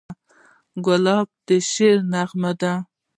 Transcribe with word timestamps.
ګلاب 0.85 1.27
د 1.45 1.47
شعر 1.71 1.97
نغمه 2.13 2.51
ده. 2.59 2.73